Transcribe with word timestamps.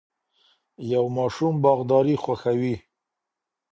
یو 0.93 1.05
ماشوم 1.17 1.53
باغداري 1.65 2.15
خوښوي. 2.23 2.75